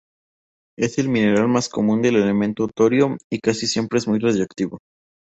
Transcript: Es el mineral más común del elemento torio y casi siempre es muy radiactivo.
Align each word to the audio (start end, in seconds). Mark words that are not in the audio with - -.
Es 0.79 0.97
el 0.97 1.09
mineral 1.09 1.47
más 1.47 1.69
común 1.69 2.01
del 2.01 2.15
elemento 2.15 2.67
torio 2.67 3.17
y 3.31 3.37
casi 3.39 3.67
siempre 3.67 3.99
es 3.99 4.07
muy 4.07 4.17
radiactivo. 4.17 4.79